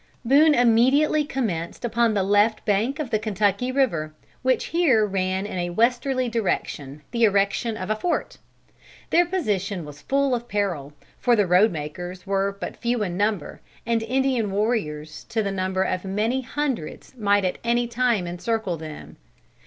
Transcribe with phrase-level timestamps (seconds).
[0.25, 5.59] Boone immediately commenced upon the left bank of the Kentucky river, which here ran in
[5.59, 8.39] a westerly direction, the erection of a fort.
[9.11, 13.61] Their position was full of peril, for the road makers were but few in number,
[13.85, 19.17] and Indian warriors to the number of many hundreds might at any time encircle them.